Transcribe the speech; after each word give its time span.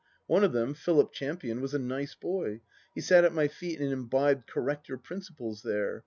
One 0.25 0.43
of 0.43 0.51
them, 0.51 0.73
Philip 0.73 1.11
Champion, 1.13 1.61
was 1.61 1.75
a 1.75 1.77
nice 1.77 2.15
laoy. 2.23 2.61
He 2.95 3.01
sat 3.01 3.23
at 3.23 3.35
my 3.35 3.47
feet 3.47 3.79
and 3.79 3.93
imbibed 3.93 4.47
corrector 4.47 4.97
principles 4.97 5.61
there. 5.61 5.99